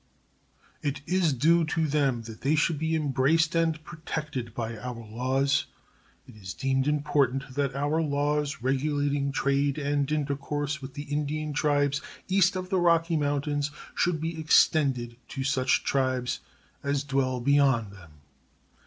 [0.81, 5.67] It is due to them that they should be embraced and protected by our laws.
[6.27, 12.01] It is deemed important that our laws regulating trade and intercourse with the Indian tribes
[12.27, 16.39] east of the Rocky Mountains should be extended to such tribes
[16.81, 18.13] as dwell beyond them.